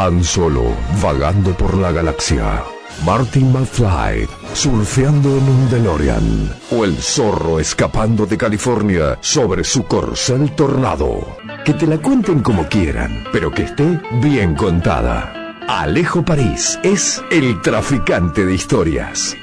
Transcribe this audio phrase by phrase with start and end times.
[0.00, 2.64] Han Solo vagando por la galaxia.
[3.04, 6.54] Martin McFly surfeando en un DeLorean.
[6.70, 11.36] O el zorro escapando de California sobre su corcel tornado.
[11.66, 15.34] Que te la cuenten como quieran, pero que esté bien contada.
[15.68, 19.36] Alejo París es el traficante de historias.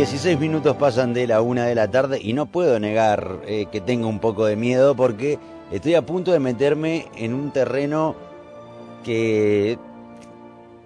[0.00, 3.82] 16 minutos pasan de la una de la tarde y no puedo negar eh, que
[3.82, 5.38] tengo un poco de miedo porque
[5.70, 8.16] estoy a punto de meterme en un terreno
[9.04, 9.78] que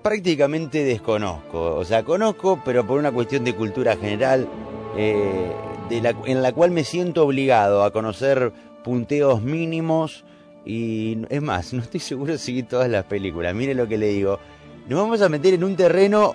[0.02, 1.77] prácticamente desconozco.
[1.77, 4.48] O sea, conozco, pero por una cuestión de cultura general,
[4.96, 5.52] eh,
[5.91, 8.52] en la cual me siento obligado a conocer
[8.83, 10.24] punteos mínimos
[10.64, 13.55] y es más, no estoy seguro seguir todas las películas.
[13.55, 14.41] Mire lo que le digo.
[14.89, 16.34] Nos vamos a meter en un terreno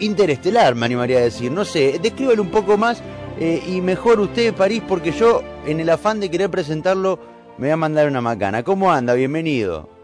[0.00, 1.50] interestelar, me animaría a decir.
[1.50, 3.02] No sé, descríbelo un poco más
[3.38, 7.18] eh, y mejor usted, París, porque yo, en el afán de querer presentarlo,
[7.58, 8.62] me voy a mandar una macana.
[8.62, 9.14] ¿Cómo anda?
[9.14, 9.96] Bienvenido.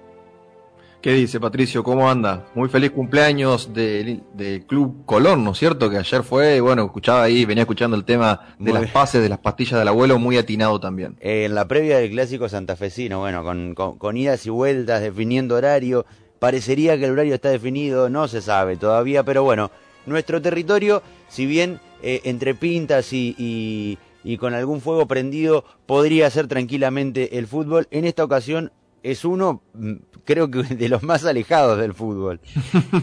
[1.02, 1.82] ¿Qué dice Patricio?
[1.82, 2.46] ¿Cómo anda?
[2.54, 4.22] Muy feliz cumpleaños del,
[4.68, 5.90] Club Colón, ¿no es cierto?
[5.90, 9.40] Que ayer fue, bueno, escuchaba ahí, venía escuchando el tema de las pases, de las
[9.40, 11.16] pastillas del abuelo, muy atinado también.
[11.18, 16.06] en la previa del clásico santafesino, bueno, con, con idas y vueltas, definiendo horario,
[16.38, 19.72] parecería que el horario está definido, no se sabe todavía, pero bueno,
[20.06, 23.98] nuestro territorio, si bien eh, entre pintas y,
[24.38, 29.94] con algún fuego prendido podría ser tranquilamente el fútbol, en esta ocasión es uno, mm,
[30.24, 32.40] creo que de los más alejados del fútbol.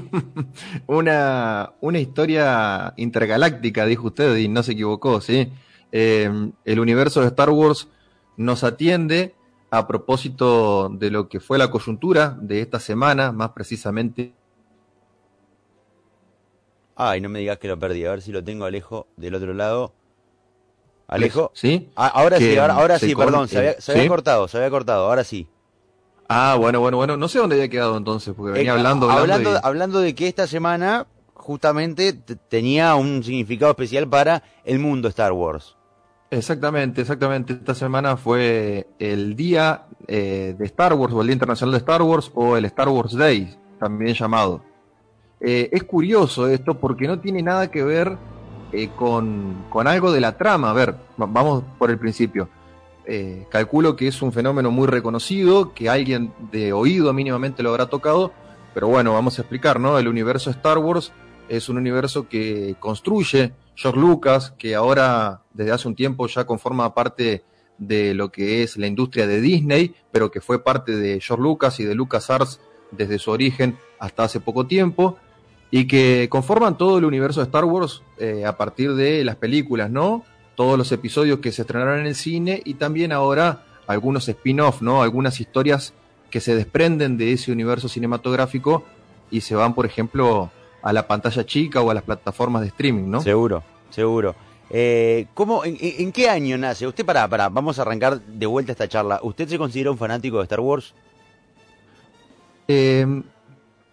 [0.87, 5.51] una, una historia intergaláctica, dijo usted, y no se equivocó, ¿sí?
[5.91, 7.87] Em, el universo de Star Wars
[8.37, 9.35] nos atiende
[9.71, 14.33] a propósito de lo que fue la coyuntura de esta semana, más precisamente
[17.01, 18.03] Ay, no me digas que lo perdí.
[18.03, 19.93] A ver si lo tengo Alejo del otro lado.
[21.07, 21.49] Alejo.
[21.53, 21.89] ¿Sí?
[21.95, 23.47] Ah, ahora sí, ahora, sí, perdón.
[23.47, 25.07] Se, había, cortado, se había cortado.
[25.07, 25.47] Ahora sí.
[26.27, 27.15] Ah, bueno, bueno, bueno.
[27.15, 29.09] No sé dónde había quedado entonces, porque venía eh, hablando.
[29.09, 32.11] Hablando, hablando de que esta semana justamente
[32.49, 35.77] tenía un significado especial para el mundo Star Wars.
[36.29, 37.53] Exactamente, exactamente.
[37.53, 42.01] Esta semana fue el día eh, de Star Wars o el Día Internacional de Star
[42.01, 44.68] Wars o el Star Wars Day, también llamado.
[45.41, 48.17] Eh, es curioso esto porque no tiene nada que ver
[48.71, 50.69] eh, con, algo de la trama.
[50.69, 52.49] A ver, vamos por el principio.
[53.05, 57.87] Eh, calculo que es un fenómeno muy reconocido, que alguien de oído mínimamente lo habrá
[57.87, 58.31] tocado,
[58.73, 59.97] pero bueno, vamos a explicar, ¿no?
[59.97, 61.11] El universo Star Wars
[61.47, 66.93] es un universo que construye George Lucas, que ahora desde hace un tiempo ya conforma
[66.93, 67.43] parte
[67.79, 71.79] de lo que es la industria de Disney, pero que fue parte de George Lucas
[71.79, 72.59] y de LucasArts
[72.91, 75.17] desde su origen hasta hace poco tiempo
[75.71, 79.89] y que conforman todo el universo de Star Wars eh, a partir de las películas,
[79.89, 80.23] ¿no?
[80.55, 85.01] Todos los episodios que se estrenaron en el cine y también ahora algunos spin-off, ¿no?
[85.01, 85.93] Algunas historias
[86.29, 88.83] que se desprenden de ese universo cinematográfico
[89.31, 93.09] y se van, por ejemplo, a la pantalla chica o a las plataformas de streaming,
[93.09, 93.21] ¿no?
[93.21, 94.35] Seguro, seguro.
[94.71, 96.85] Eh, ¿cómo, en, qué año nace?
[96.85, 99.19] Usted, para, para, vamos a arrancar de vuelta esta charla.
[99.23, 100.93] ¿Usted se considera un fanático de Star Wars?
[102.67, 103.23] Eh,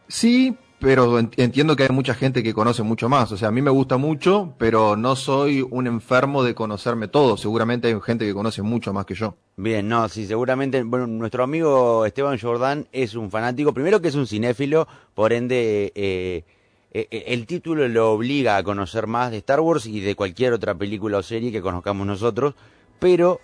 [0.09, 3.33] sí, pero entiendo que hay mucha gente que conoce mucho más.
[3.33, 7.37] O sea, a mí me gusta mucho, pero no soy un enfermo de conocerme todo.
[7.37, 9.37] Seguramente hay gente que conoce mucho más que yo.
[9.57, 10.83] Bien, no, sí, seguramente.
[10.83, 13.73] Bueno, nuestro amigo Esteban Jordan es un fanático.
[13.73, 16.45] Primero que es un cinéfilo, por ende, eh,
[16.93, 20.53] eh, eh, el título lo obliga a conocer más de Star Wars y de cualquier
[20.53, 22.55] otra película o serie que conozcamos nosotros.
[22.99, 23.41] Pero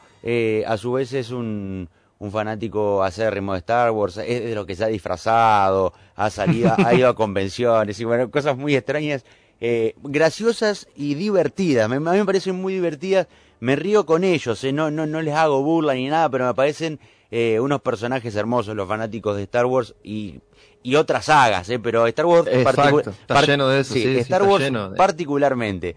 [0.66, 1.88] a su vez es un
[2.22, 6.72] un fanático acérrimo de Star Wars, es de lo que se ha disfrazado, ha salido,
[6.78, 9.24] ha ido a convenciones y bueno, cosas muy extrañas,
[9.60, 11.86] eh, graciosas y divertidas.
[11.86, 13.26] a mí me parecen muy divertidas,
[13.58, 16.54] me río con ellos, eh, no, no, no les hago burla ni nada, pero me
[16.54, 17.00] parecen
[17.32, 20.38] eh, unos personajes hermosos los fanáticos de Star Wars y,
[20.84, 25.96] y otras sagas, eh, pero Star Wars está lleno de eso, sí, Star Wars particularmente.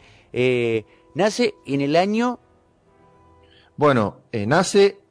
[1.13, 2.39] nace en el año...
[3.77, 5.04] Bueno, nace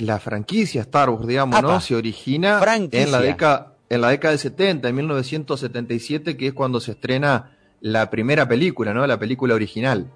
[0.00, 1.80] la franquicia Star Wars, digamos, ¿no?
[1.80, 6.80] Se origina en la, década, en la década del 70, en 1977, que es cuando
[6.80, 9.06] se estrena la primera película, ¿no?
[9.06, 10.10] La película original.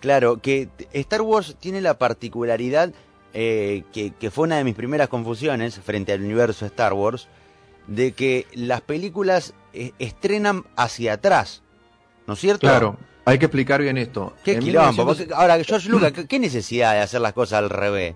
[0.00, 2.92] Claro, que Star Wars tiene la particularidad,
[3.32, 7.28] eh, que, fue una de mis primeras confusiones frente al universo Star Wars,
[7.86, 11.62] de que las películas eh, estrenan hacia atrás,
[12.26, 12.66] ¿no es cierto?
[12.66, 14.34] Claro, Hay que explicar bien esto.
[14.44, 14.90] ¿Qué En quilombo?
[15.04, 18.14] 1900 Porque, ahora, George Lucas, ¿qué- ¿qué necesidad de hacer las cosas al revés?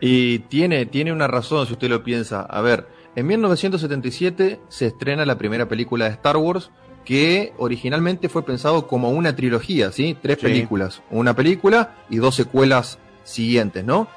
[0.00, 2.42] Y tiene, tiene una razón si usted lo piensa.
[2.42, 2.86] A ver,
[3.16, 6.70] en 1977 se estrena la primera película de Star Wars
[7.04, 10.16] que originalmente fue pensado como una trilogía, ¿sí?
[10.20, 10.46] Tres Sí.
[10.46, 11.02] películas.
[11.10, 14.08] Una película y dos secuelas siguientes, ¿no?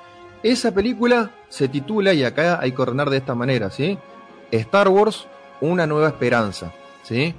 [0.43, 3.97] Esa película se titula, y acá hay que ordenar de esta manera, ¿sí?
[4.51, 5.27] Star Wars,
[5.59, 6.71] una nueva esperanza,
[7.03, 7.33] ¿sí?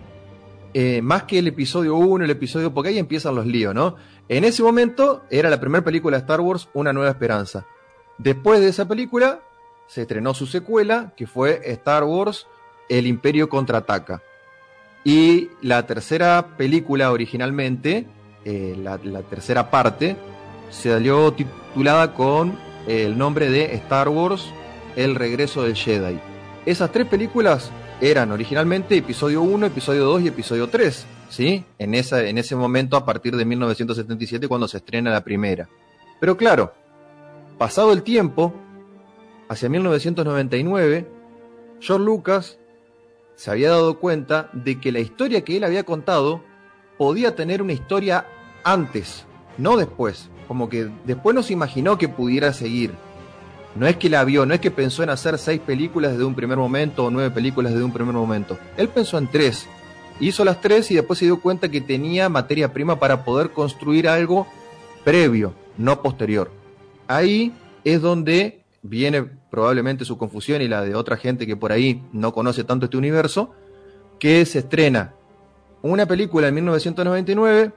[0.75, 3.97] Eh, más que el episodio 1, el episodio, porque ahí empiezan los líos, ¿no?
[4.29, 7.67] En ese momento era la primera película de Star Wars, Una Nueva Esperanza.
[8.19, 9.41] Después de esa película,
[9.87, 12.47] se estrenó su secuela, que fue Star Wars,
[12.89, 14.23] El Imperio Contraataca.
[15.05, 18.07] Y la tercera película originalmente,
[18.45, 20.17] eh, la, la tercera parte,
[20.71, 24.51] se salió titulada con el nombre de Star Wars,
[24.97, 26.19] El Regreso del Jedi.
[26.67, 31.65] Esas tres películas eran originalmente episodio 1, episodio 2 y episodio 3, ¿sí?
[31.79, 35.69] En, esa, en ese momento, a partir de 1977, cuando se estrena la primera.
[36.21, 36.73] Pero claro,
[37.59, 38.55] pasado el tiempo,
[39.49, 41.09] hacia 1999,
[41.81, 42.59] George Lucas
[43.35, 46.43] se había dado cuenta de que la historia que él había contado
[46.97, 48.27] podía tener una historia
[48.65, 49.25] antes,
[49.57, 50.31] no después.
[50.47, 52.95] Como que después no se imaginó que pudiera seguir.
[53.79, 56.35] No es que la vio, no es que pensó en hacer seis películas desde un
[56.35, 58.59] primer momento o nueve películas desde un primer momento.
[58.77, 59.69] Él pensó en tres.
[60.19, 64.09] Hizo las tres y después se dio cuenta que tenía materia prima para poder construir
[64.09, 64.49] algo
[65.05, 66.51] previo, no posterior.
[67.07, 67.53] Ahí
[67.85, 72.33] es donde viene probablemente su confusión y la de otra gente que por ahí no
[72.33, 73.53] conoce tanto este universo,
[74.19, 75.15] que se estrena
[75.83, 77.73] una película en 1999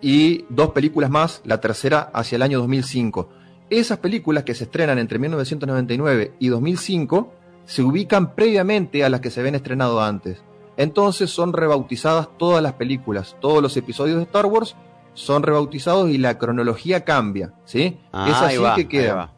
[0.00, 3.41] y dos películas más, la tercera hacia el año 2005.
[3.78, 7.32] Esas películas que se estrenan entre 1999 y 2005
[7.64, 10.42] se ubican previamente a las que se habían estrenado antes.
[10.76, 14.74] Entonces son rebautizadas todas las películas, todos los episodios de Star Wars
[15.14, 17.98] son rebautizados y la cronología cambia, ¿sí?
[18.12, 19.30] Ah, es así va, que quedan.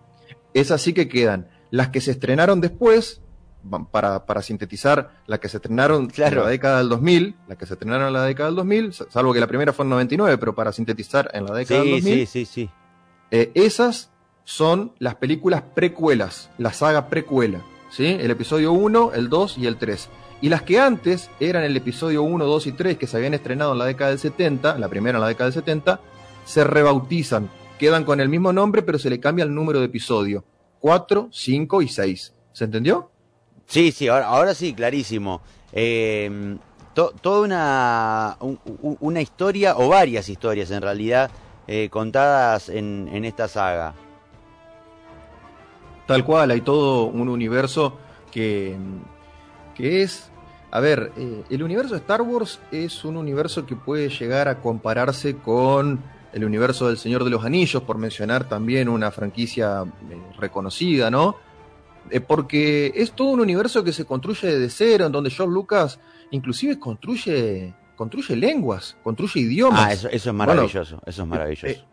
[0.53, 1.49] Es así que quedan.
[1.71, 3.21] Las que se estrenaron después,
[3.91, 6.39] para, para sintetizar, las que se estrenaron Claro.
[6.39, 9.07] en la década del 2000, las que se estrenaron en la década del 2000, sa-
[9.11, 11.95] salvo que la primera fue en 99, pero para sintetizar en la década del Sí,
[12.01, 12.71] 2000, sí, sí, sí.
[13.33, 14.13] eh, esas
[14.44, 17.61] son las películas precuelas, la saga precuela,
[17.91, 18.06] ¿sí?
[18.20, 20.08] El episodio 1, el 2 y el 3.
[20.43, 23.73] Y las que antes eran el episodio 1, 2 y 3 que se habían estrenado
[23.73, 26.00] en la década del 70, la primera en la década del 70,
[26.44, 27.49] se rebautizan,
[27.79, 30.44] quedan con el mismo nombre pero se le cambia el número de episodio,
[30.81, 32.35] 4, 5 y 6.
[32.52, 33.11] ¿Se entendió?
[33.67, 35.41] Sí, sí, ahora, sí, clarísimo.
[36.93, 41.31] To- toda una, un- un- una historia, o varias historias en realidad,
[41.67, 43.94] eh, contadas en esta saga.
[46.06, 47.99] Tal cual, hay todo un universo
[48.31, 48.77] que,
[49.75, 50.31] que es...
[50.71, 54.61] A ver, eh, el universo de Star Wars es un universo que puede llegar a
[54.61, 56.03] compararse con
[56.33, 61.37] el universo del Señor de los Anillos, por mencionar también una franquicia eh, reconocida, ¿no?
[62.11, 66.01] Eh, porque es todo un universo que se construye desde cero, en donde George Lucas
[66.33, 71.85] inclusive construye, construye lenguas, construye idiomas Ah, eso, eso es maravilloso, eso es maravilloso.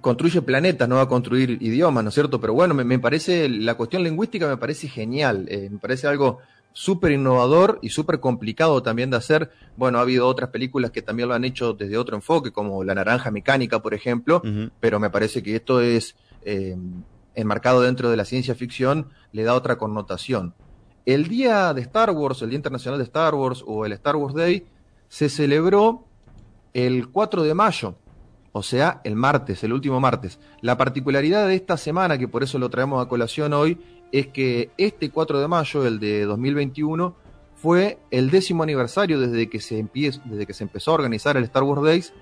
[0.00, 2.40] Construye planetas, no va a construir idiomas, ¿no es cierto?
[2.40, 6.38] Pero bueno, me, me parece, la cuestión lingüística me parece genial, eh, me parece algo
[6.72, 9.50] súper innovador y súper complicado también de hacer.
[9.76, 12.94] Bueno, ha habido otras películas que también lo han hecho desde otro enfoque, como La
[12.94, 14.42] Naranja Mecánica, por ejemplo,
[14.78, 16.76] pero me parece que esto es eh,
[17.34, 20.54] enmarcado dentro de la ciencia ficción, le da otra connotación.
[21.06, 24.34] El día de Star Wars, el Día Internacional de Star Wars o el Star Wars
[24.34, 24.66] Day,
[25.08, 26.04] se celebró
[26.72, 27.96] el 4 de mayo,
[28.52, 30.38] o sea, el martes, el último martes.
[30.60, 33.78] La particularidad de esta semana, que por eso lo traemos a colación hoy,
[34.12, 37.14] es que este 4 de mayo, el de 2021,
[37.54, 41.44] fue el décimo aniversario desde que se, empie- desde que se empezó a organizar el
[41.44, 42.12] Star Wars Days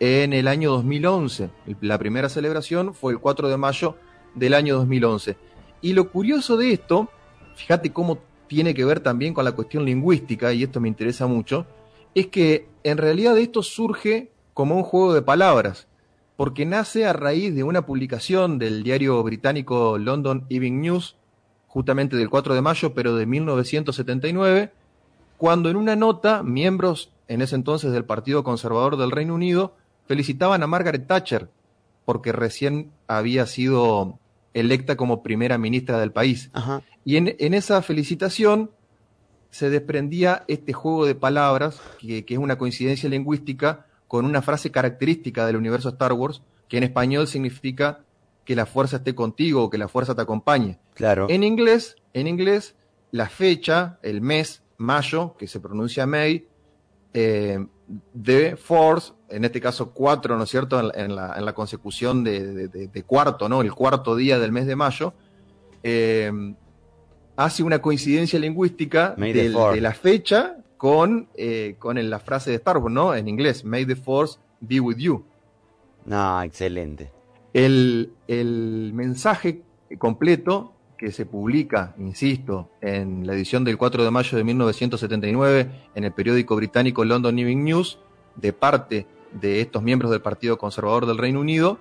[0.00, 1.50] en el año 2011.
[1.66, 3.96] El- La primera celebración fue el 4 de mayo
[4.34, 5.36] del año 2011.
[5.82, 7.08] Y lo curioso de esto,
[7.56, 11.66] fíjate cómo tiene que ver también con la cuestión lingüística, y esto me interesa mucho,
[12.14, 15.86] es que en realidad esto surge como un juego de palabras,
[16.38, 21.14] porque nace a raíz de una publicación del diario británico London Evening News,
[21.66, 24.72] justamente del 4 de mayo, pero de 1979,
[25.36, 29.74] cuando en una nota miembros en ese entonces del Partido Conservador del Reino Unido
[30.06, 31.50] felicitaban a Margaret Thatcher
[32.06, 34.18] porque recién había sido
[34.54, 36.48] electa como primera ministra del país.
[36.54, 36.80] Ajá.
[37.04, 38.70] Y en, en esa felicitación
[39.50, 44.70] se desprendía este juego de palabras, que, que es una coincidencia lingüística, con una frase
[44.70, 48.00] característica del universo Star Wars, que en español significa
[48.44, 50.78] que la fuerza esté contigo o que la fuerza te acompañe.
[50.94, 51.26] Claro.
[51.28, 52.76] En inglés, en inglés,
[53.10, 56.46] la fecha, el mes, mayo, que se pronuncia May,
[57.12, 57.64] eh,
[58.20, 63.62] The Force, en este caso cuatro, ¿no es cierto?, en, la, consecución de, cuarto, ¿no?,
[63.62, 65.14] el cuarto día del mes de mayo,
[65.82, 66.32] eh,
[67.36, 72.92] hace una coincidencia lingüística de la fecha con, eh, con la frase de Star Wars,
[72.92, 75.24] ¿no?, en inglés, May the Force be with you.
[76.04, 77.10] No, excelente.
[77.52, 79.62] El, el mensaje
[79.98, 86.04] completo que se publica, insisto, en la edición del 4 de mayo de 1979 en
[86.04, 87.98] el periódico británico London Evening News,
[88.36, 91.78] de parte de estos miembros del Partido Conservador del Reino Unido,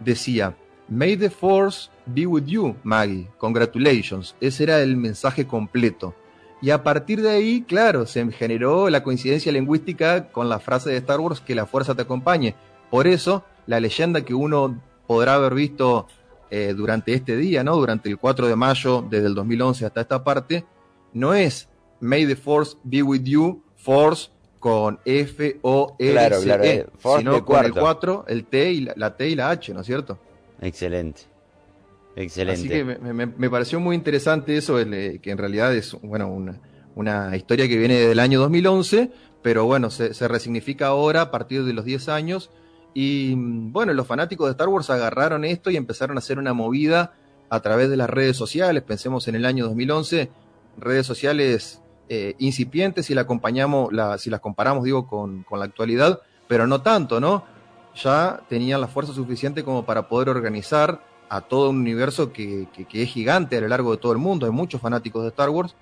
[0.00, 0.56] decía,
[0.88, 3.28] May the Force be with you, Maggie.
[3.38, 4.36] Congratulations.
[4.40, 6.14] Ese era el mensaje completo.
[6.66, 10.96] Y a partir de ahí, claro, se generó la coincidencia lingüística con la frase de
[10.96, 12.56] Star Wars que la fuerza te acompañe.
[12.90, 16.08] Por eso, la leyenda que uno podrá haber visto
[16.50, 17.76] eh, durante este día, ¿no?
[17.76, 20.64] Durante el 4 de mayo, desde el 2011 hasta esta parte,
[21.12, 21.68] no es
[22.00, 27.44] May the Force be with you, Force con F O R claro, claro, e, sino
[27.44, 30.18] con el 4, el T y la, T y la H, ¿no es cierto?
[30.60, 31.26] Excelente.
[32.16, 32.60] Excelente.
[32.60, 36.58] Así que me, pareció muy interesante eso, eh, que en realidad es bueno una,
[36.94, 39.10] una, historia que viene del año 2011,
[39.42, 42.50] pero bueno, se, resignifica ahora a partir de los 10 años
[42.94, 47.12] y bueno, los fanáticos de Star Wars agarraron esto y empezaron a hacer una movida
[47.50, 48.82] a través de las redes sociales.
[48.82, 50.30] Pensemos en el año 2011,
[50.78, 55.66] redes sociales eh, incipientes si, la acompañamos, la, si las comparamos, digo, con, con, la
[55.66, 57.44] actualidad, pero no tanto, ¿no?
[57.94, 63.02] Ya tenían la fuerza suficiente como para poder organizar a todo un universo que, que,
[63.02, 64.46] es gigante a lo largo de todo el mundo.
[64.46, 65.74] Hay muchos fanáticos de Star Wars.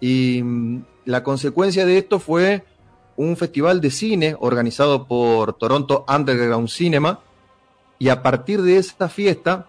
[0.00, 2.64] Y mm, la consecuencia de esto fue
[3.16, 7.20] un festival de cine organizado por Toronto Underground Cinema
[7.98, 9.66] y a partir de esta fiesta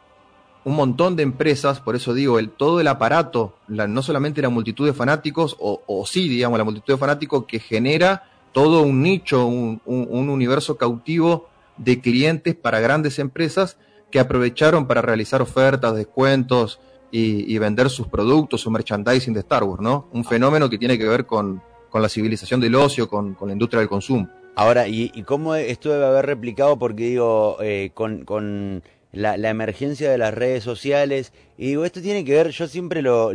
[0.67, 4.85] un montón de empresas, por eso digo, el, todo el aparato, no solamente la multitud
[4.85, 9.79] de fanáticos, o, sí, digamos, la multitud de fanáticos que genera todo un nicho, un,
[9.85, 11.47] universo cautivo
[11.77, 13.77] de clientes para grandes empresas
[14.11, 16.79] que aprovecharon para realizar ofertas, descuentos
[17.11, 20.07] y, vender sus productos, su merchandising de Star Wars, ¿no?
[20.11, 23.79] Un fenómeno que tiene que ver con, con la civilización del ocio, con, la industria
[23.79, 24.29] del consumo.
[24.55, 26.77] Ahora, ¿y, cómo esto debe haber replicado?
[26.77, 32.33] Porque digo, eh, con, la, emergencia de las redes sociales, y digo, esto tiene que
[32.33, 33.31] ver, yo siempre lo,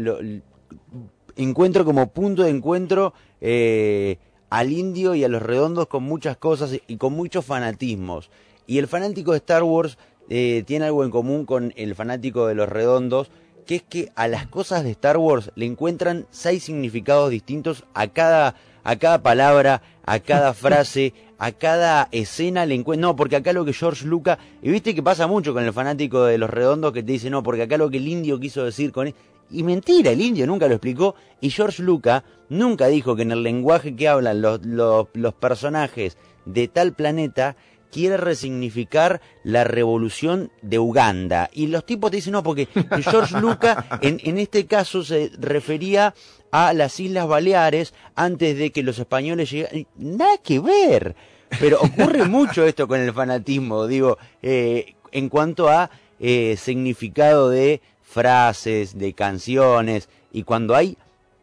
[1.36, 4.18] encuentro como punto de encuentro eh,
[4.50, 8.30] al indio y a los redondos con muchas cosas y con muchos fanatismos.
[8.66, 9.98] Y el fanático de Star Wars
[10.28, 13.30] eh, tiene algo en común con el fanático de los redondos,
[13.66, 18.08] que es que a las cosas de Star Wars le encuentran seis significados distintos a
[18.08, 23.10] cada, a cada palabra, a cada frase, a cada escena le encuentran...
[23.10, 24.38] No, porque acá lo que George Lucas...
[24.62, 27.42] Y viste que pasa mucho con el fanático de los redondos que te dice, no,
[27.42, 29.12] porque acá lo que el indio quiso decir con...
[29.50, 31.14] Y mentira, el indio nunca lo explicó.
[31.40, 36.16] Y George Lucas nunca dijo que en el lenguaje que hablan los, los, los personajes
[36.46, 37.56] de tal planeta
[37.92, 41.50] quiere resignificar la revolución de Uganda.
[41.52, 42.66] Y los tipos te dicen, no, porque
[43.02, 46.14] George Lucas en, en este caso se refería
[46.50, 49.86] a las Islas Baleares antes de que los españoles llegaran.
[49.96, 51.14] Nada que ver.
[51.60, 57.82] Pero ocurre mucho esto con el fanatismo, digo, eh, en cuanto a eh, significado de
[58.02, 60.96] frases, de canciones, y cuando hay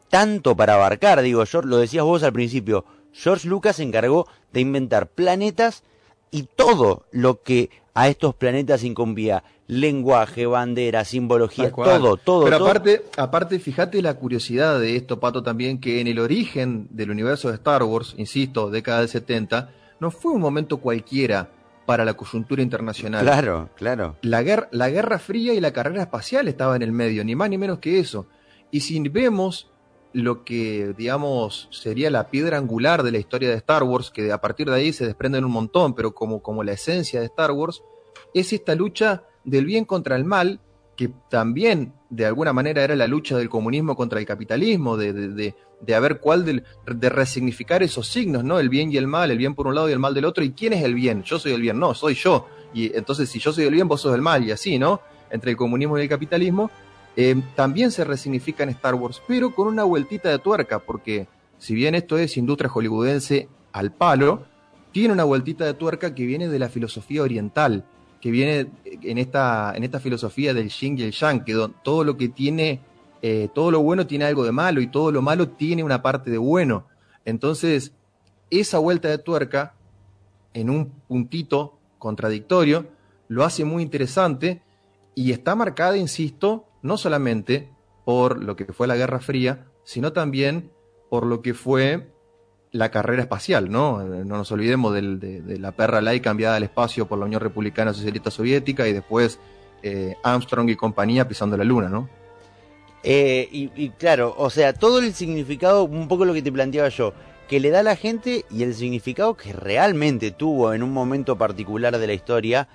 [0.09, 4.61] tanto para abarcar, digo, yo lo decías vos al principio, George Lucas se encargó de
[4.61, 5.83] inventar planetas
[6.31, 12.45] y todo lo que a estos planetas incumbía, lenguaje, bandera, simbología, todo, todo.
[12.45, 17.11] Pero aparte, aparte, fíjate la curiosidad de esto, Pato, también, que en el origen del
[17.11, 19.69] universo de Star Wars, insisto, década del 70,
[19.99, 21.49] no fue un momento cualquiera
[21.85, 23.23] para la coyuntura internacional.
[23.23, 24.15] Claro, claro.
[24.21, 27.49] La guerra, la Guerra Fría y la carrera espacial estaba en el medio, ni más
[27.49, 28.27] ni menos que eso.
[28.71, 29.69] Y si vemos
[30.13, 34.41] lo que, digamos, sería la piedra angular de la historia de Star Wars, que a
[34.41, 37.83] partir de ahí se desprenden un montón, pero como, como la esencia de Star Wars,
[38.33, 40.59] es esta lucha del bien contra el mal,
[40.95, 45.55] que también de alguna manera era la lucha del comunismo contra el capitalismo, de, de,
[45.79, 48.59] de, ver cuál, de, de resignificar esos signos, ¿no?
[48.59, 50.43] El bien y el mal, el bien por un lado y el mal del otro,
[50.43, 53.39] y quién es el bien, yo soy el bien, no, soy yo, y entonces si
[53.39, 55.01] yo soy el bien, vos sos el mal, y así, ¿no?
[55.29, 56.71] Entre el comunismo y el capitalismo,
[57.21, 61.75] eh, también se resignifica en Star Wars, pero con una vueltita de tuerca, porque si
[61.75, 64.45] bien esto es industria hollywoodense al palo,
[64.93, 67.83] tiene una vueltita de tuerca que viene de la filosofía oriental,
[68.21, 72.15] que viene en esta, en esta filosofía del yin y el yang, que todo lo
[72.15, 72.79] que tiene,
[73.21, 76.31] eh, todo lo bueno tiene algo de malo y todo lo malo tiene una parte
[76.31, 76.85] de bueno.
[77.25, 77.91] Entonces,
[78.49, 79.73] esa vuelta de tuerca,
[80.53, 82.87] en un puntito contradictorio,
[83.27, 84.61] lo hace muy interesante
[85.15, 87.69] y está marcada, insisto, no solamente
[88.05, 90.71] por lo que fue la Guerra Fría, sino también
[91.09, 92.11] por lo que fue
[92.71, 94.03] la carrera espacial, ¿no?
[94.03, 98.29] No nos olvidemos de, la perra laica cambiada al espacio por la Unión Republicana Socialista
[98.29, 99.39] Soviética y después
[99.81, 102.09] eh, Armstrong y compañía pisando la luna, ¿no?
[103.01, 107.13] Eh, y, claro, o sea, todo el significado, un poco lo que te planteaba yo,
[107.47, 111.37] que le da a la gente y el significado que realmente tuvo en un momento
[111.37, 112.67] particular de la historia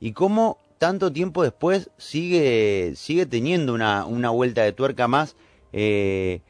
[0.00, 5.36] y cómo tanto tiempo después sigue, sigue teniendo una, una vuelta de tuerca más.
[5.72, 6.42] Eh,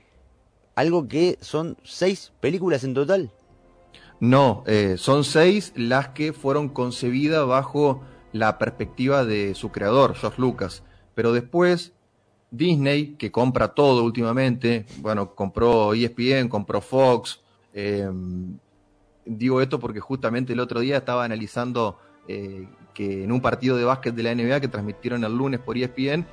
[0.74, 3.30] algo que son seis películas en total.
[4.20, 8.00] No, eh, son seis las que fueron concebidas bajo
[8.32, 10.82] la perspectiva de su creador, George Lucas.
[11.14, 11.92] Pero después,
[12.50, 17.42] Disney, que compra todo últimamente, bueno, compró ESPN, compró Fox.
[17.74, 18.56] Em,
[19.26, 21.98] digo esto porque justamente el otro día estaba analizando
[22.28, 25.76] eh, que en un partido de básquet de la NBA que transmitieron el lunes por
[25.76, 26.26] ESPN,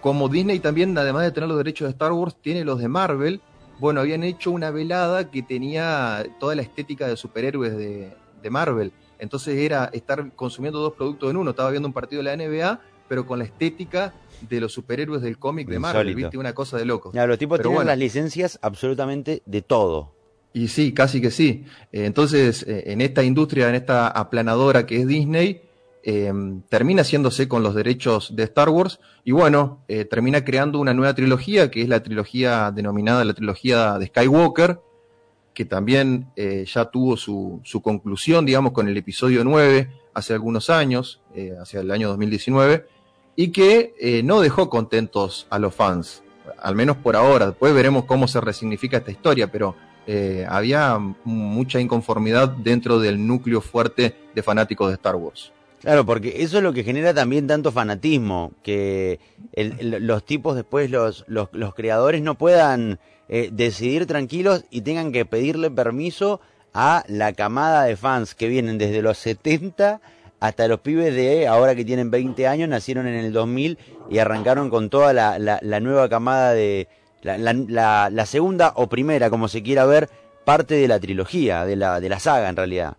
[0.00, 3.40] como Disney también, además de tener los derechos de Star Wars, tiene los de Marvel
[3.78, 8.12] bueno, habían hecho una velada que tenía toda la estética de superhéroes de,
[8.48, 8.92] Marvel.
[9.18, 11.50] Entonces era estar consumiendo dos productos en uno.
[11.50, 14.14] Estaba viendo un partido de la NBA, pero con la estética
[14.48, 16.38] de los superhéroes del cómic de Marvel, ¿viste?
[16.38, 17.10] Una cosa de loco.
[17.12, 20.12] Ya, los tipos tienen las licencias absolutamente de todo.
[20.52, 21.64] Y sí, casi que sí.
[21.90, 25.62] Entonces, eh, en esta industria, en esta aplanadora que es Disney,
[26.08, 30.94] Em, termina haciéndose con los derechos de Star Wars y bueno, eh, termina creando una
[30.94, 34.78] nueva trilogía que es la trilogía denominada la trilogía de Skywalker,
[35.52, 41.22] que también eh, ya tuvo su, conclusión, digamos, con el episodio 9 hace algunos años,
[41.34, 42.86] eh, hacia el año 2019,
[43.34, 46.22] y que no dejó contentos a los fans,
[46.60, 47.46] al menos por ahora.
[47.46, 49.74] Después veremos cómo se resignifica esta historia, pero
[50.48, 55.52] había mucha inconformidad dentro del núcleo fuerte de fanáticos de Star Wars.
[55.80, 59.20] Claro, porque eso es lo que genera también tanto fanatismo, que
[59.54, 65.70] los tipos después, los, los, creadores no puedan eh, decidir tranquilos y tengan que pedirle
[65.70, 66.40] permiso
[66.72, 70.00] a la camada de fans que vienen desde los 70
[70.40, 73.78] hasta los pibes de ahora que tienen 20 años, nacieron en el 2000
[74.10, 76.88] y arrancaron con toda la, la, nueva camada de
[77.22, 80.08] la, la, la, segunda o primera, como se quiera ver,
[80.44, 82.96] parte de la trilogía, de la, de la saga en realidad.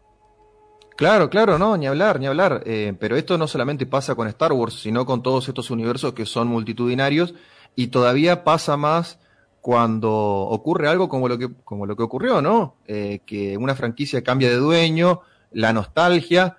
[0.98, 2.64] Claro, claro, no, ni hablar, ni hablar.
[2.66, 6.26] Eh, pero esto no solamente pasa con Star Wars, sino con todos estos universos que
[6.26, 7.36] son multitudinarios
[7.76, 9.20] y todavía pasa más
[9.62, 12.78] cuando ocurre algo como lo que, como lo que ocurrió, ¿no?
[12.88, 16.58] Eh, que una franquicia cambia de dueño, la nostalgia,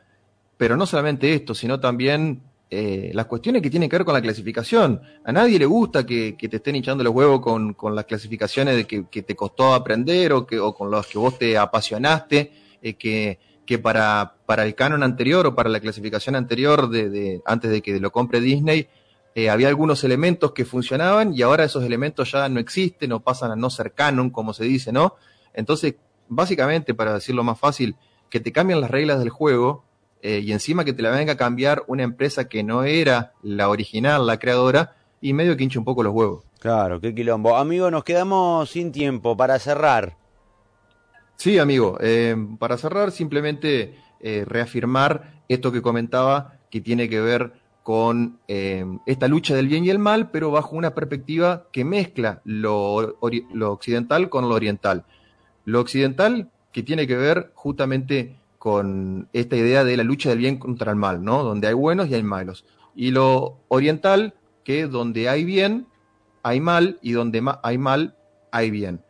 [0.57, 4.23] pero no solamente esto, sino también eh, las cuestiones que tienen que ver con la
[4.23, 5.03] clasificación.
[5.25, 8.87] A nadie le gusta que, te estén hinchando los huevos con, con las clasificaciones de
[8.87, 12.53] que, que, te costó aprender o, que, o con los que vos te apasionaste,
[12.97, 17.83] que que para, para el canon anterior o para la clasificación anterior, de, antes de
[17.83, 18.89] que lo compre Disney,
[19.35, 23.51] eh, había algunos elementos que funcionaban y ahora esos elementos ya no existen o pasan
[23.51, 25.17] a no ser canon, como se dice, ¿no?
[25.53, 25.97] Entonces,
[26.29, 27.97] básicamente, para decirlo más fácil,
[28.31, 29.85] que te cambian las reglas del juego
[30.23, 33.69] eh, y encima que te la venga a cambiar una empresa que no era la
[33.69, 36.43] original, la creadora, y medio que un poco los huevos.
[36.59, 37.55] Claro, qué quilombo.
[37.55, 40.17] Amigo, nos quedamos sin tiempo para cerrar.
[41.39, 41.99] Sí, amigo.
[42.01, 47.53] Eh, para cerrar, simplemente eh, reafirmar esto que comentaba, que tiene que ver
[47.85, 52.43] con eh, esta lucha del bien y el mal, pero bajo una perspectiva que mezcla
[52.45, 55.05] lo, occidental con lo oriental.
[55.65, 60.59] Lo occidental que tiene que ver justamente con esta idea de la lucha del bien
[60.59, 61.45] contra el mal, ¿no?
[61.45, 62.65] Donde hay buenos y hay malos.
[62.97, 65.87] Y lo oriental, que donde hay bien,
[66.43, 68.17] hay mal, y donde hay mal,
[68.51, 69.03] hay bien.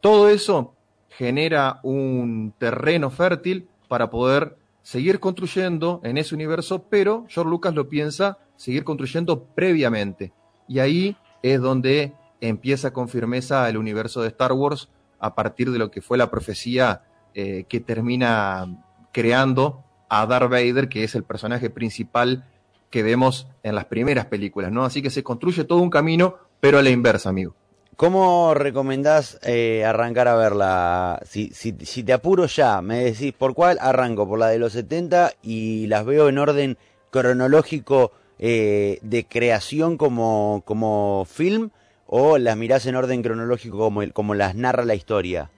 [0.00, 0.73] Todo eso
[1.16, 7.88] genera un terreno fértil para poder seguir construyendo en ese universo, pero George Lucas lo
[7.88, 10.32] piensa seguir construyendo previamente.
[10.68, 15.78] Y ahí es donde empieza con firmeza el universo de Star Wars a partir de
[15.78, 17.02] lo que fue la profecía
[17.34, 22.44] eh, que termina creando a Darth Vader, que es el personaje principal
[22.90, 24.84] que vemos en las primeras películas, ¿no?
[24.84, 27.56] Así que se construye todo un camino, pero a la inversa, amigo.
[27.96, 31.20] ¿Cómo recomendás eh, arrancar a verla?
[31.24, 34.26] Si, si, si, te apuro ya, me decís, ¿por cuál arranco?
[34.26, 36.78] ¿Por la de los 70 y las veo en orden
[37.10, 41.70] cronológico eh, de creación como, como film?
[42.06, 45.50] ¿O las mirás en orden cronológico como, como las narra la historia?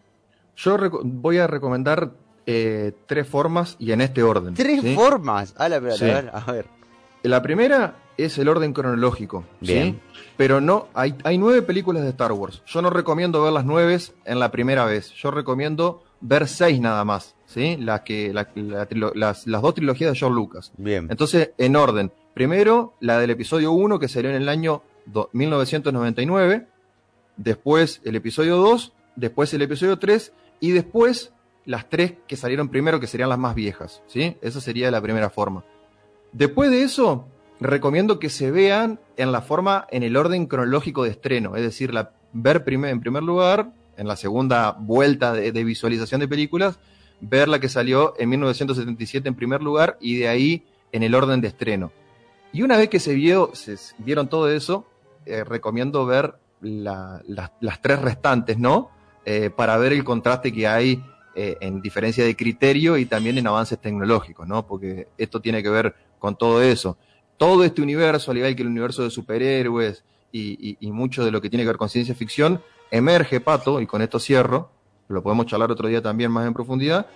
[0.56, 2.12] Yo voy a recomendar
[2.46, 4.54] eh, tres formas y en este orden.
[4.54, 5.54] ¿Tres formas?
[5.56, 6.75] A, la, a, ver, a ver.
[7.26, 9.44] La primera es el orden cronológico.
[9.60, 10.00] Bien.
[10.36, 12.62] Pero no, hay, hay nueve películas de Star Wars.
[12.66, 15.12] Yo no recomiendo ver las nueve en la primera vez.
[15.12, 17.34] Yo recomiendo ver seis nada más.
[17.46, 17.76] ¿sí?
[17.78, 18.46] Las, que, las,
[19.46, 20.72] las, dos trilogías de George Lucas.
[20.76, 21.08] Bien.
[21.10, 22.12] Entonces, en orden.
[22.32, 24.82] Primero, la del episodio 1 que salió en el año
[25.32, 26.66] 1999.
[27.36, 28.92] Después, el episodio 2.
[29.16, 30.32] Después, el episodio 3.
[30.60, 31.32] y después
[31.64, 34.02] las tres que salieron primero, que serían las más viejas.
[34.06, 34.36] ¿sí?
[34.40, 35.64] Esa sería la primera forma.
[36.32, 37.26] Después de eso,
[37.60, 41.92] recomiendo que se vean en la forma, en el orden cronológico de estreno, es decir,
[42.32, 46.78] ver en primer lugar, en la segunda vuelta de, visualización de películas,
[47.20, 51.40] ver la que salió en 1977 en primer lugar y de ahí en el orden
[51.40, 51.92] de estreno.
[52.52, 54.86] Y una vez que se, vio, se vieron todo eso,
[55.24, 58.90] eh, recomiendo ver las tres restantes, ¿no?
[59.24, 61.02] Eh, para ver el contraste que hay
[61.34, 64.66] eh, en diferencia de criterio y también en avances tecnológicos, ¿no?
[64.66, 66.96] Porque esto tiene que ver con todo eso.
[67.36, 71.48] Todo este universo, al igual que el universo de superhéroes y, mucho de lo que
[71.48, 74.70] tiene que ver con ciencia ficción, emerge, Pato, y con esto cierro,
[75.08, 77.06] lo podemos charlar otro día también más en profundidad,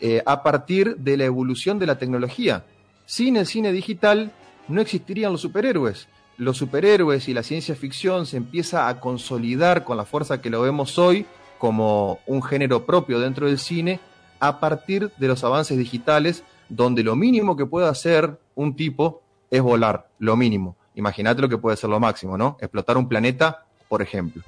[0.00, 2.64] eh, a partir de la evolución de la tecnología.
[3.06, 4.32] Sin el cine digital
[4.68, 6.08] no existirían los superhéroes
[6.42, 10.62] los superhéroes y la ciencia ficción se empieza a consolidar con la fuerza que lo
[10.62, 11.26] vemos hoy
[11.58, 14.00] como un género propio dentro del cine
[14.40, 19.60] a partir de los avances digitales donde lo mínimo que puede hacer un tipo es
[19.60, 20.76] volar, lo mínimo.
[20.94, 22.56] Imagínate lo que puede ser lo máximo, ¿no?
[22.60, 24.42] Explotar un planeta, por ejemplo.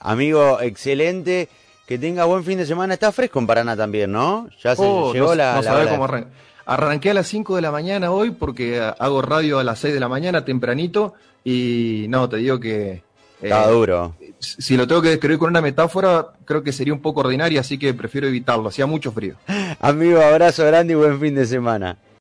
[0.00, 1.48] Amigo, excelente.
[1.86, 2.94] Que tenga buen fin de semana.
[2.94, 4.48] Está fresco en Paraná también, ¿no?
[4.62, 5.58] Ya se oh, llegó la,
[6.66, 10.00] Arranqué a las 5 de la mañana hoy porque hago radio a las 6 de
[10.00, 11.12] la mañana tempranito
[11.44, 13.02] y no, te digo que...
[13.42, 14.14] Está eh, duro.
[14.38, 17.76] Si lo tengo que describir con una metáfora, creo que sería un poco ordinaria, así
[17.76, 18.70] que prefiero evitarlo.
[18.70, 19.34] Hacía mucho frío.
[19.80, 21.98] Amigo, abrazo grande y buen fin de semana.